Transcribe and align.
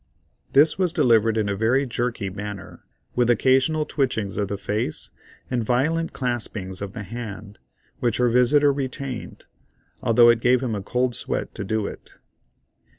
This 0.53 0.79
was 0.79 0.91
delivered 0.93 1.37
in 1.37 1.47
a 1.47 1.55
very 1.55 1.85
jerky 1.85 2.31
manner, 2.31 2.83
with 3.15 3.29
occasional 3.29 3.85
twitchings 3.85 4.35
of 4.35 4.47
the 4.47 4.57
face 4.57 5.11
and 5.47 5.63
violent 5.63 6.11
claspings 6.11 6.81
of 6.81 6.93
the 6.93 7.03
hand, 7.03 7.59
which 7.99 8.17
her 8.17 8.27
visitor 8.27 8.73
retained, 8.73 9.45
although 10.01 10.29
it 10.29 10.41
gave 10.41 10.63
him 10.63 10.73
a 10.73 10.81
cold 10.81 11.13
sweat 11.13 11.53
to 11.53 11.63
do 11.63 11.85
it. 11.85 12.13